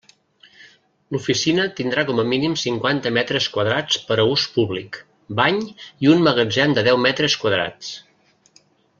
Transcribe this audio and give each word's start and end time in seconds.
L'oficina 1.15 1.65
tindrà 1.79 2.05
com 2.07 2.21
a 2.23 2.25
mínim 2.31 2.55
cinquanta 2.61 3.11
metres 3.17 3.49
quadrats 3.57 3.99
per 4.07 4.17
a 4.23 4.27
ús 4.33 4.45
públic, 4.55 4.97
bany 5.41 5.59
i 6.07 6.11
un 6.15 6.25
magatzem 6.29 6.73
de 6.79 6.85
deu 6.89 6.99
metres 7.09 7.37
quadrats. 7.43 7.93